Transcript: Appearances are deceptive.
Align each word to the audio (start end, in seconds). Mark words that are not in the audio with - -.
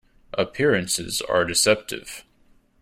Appearances 0.33 1.21
are 1.29 1.45
deceptive. 1.45 2.23